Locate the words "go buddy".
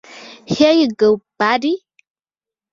0.89-1.85